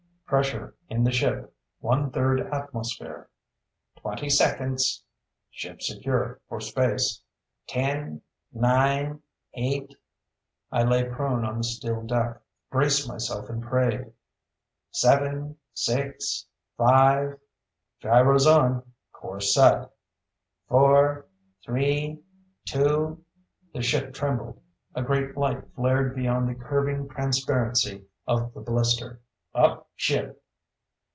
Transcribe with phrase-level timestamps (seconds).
[0.33, 1.53] _""Pressure in the ship.
[1.81, 3.27] One third atmosphere."
[3.97, 5.03] "Twenty seconds."
[5.49, 7.21] "Ship secure for space."
[7.67, 8.21] "Ten,
[8.53, 9.23] nine,
[9.55, 9.93] eight"
[10.71, 14.13] I lay prone on the steel deck, braced myself and prayed.
[14.91, 16.47] "Seven, six,
[16.77, 17.37] five"
[18.01, 18.83] "Gyros on.
[19.11, 19.89] Course set."
[20.69, 21.25] "Four,
[21.65, 22.21] three,
[22.63, 23.21] two"
[23.73, 24.61] The ship trembled.
[24.95, 29.19] A great light flared beyond the curving transparency of the blister.
[29.53, 30.41] "_Up ship!